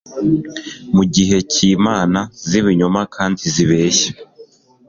Mugihe 0.95 1.37
cyimana 1.53 2.19
zibinyoma 2.47 3.01
kandi 3.15 3.41
zibeshya 3.53 4.11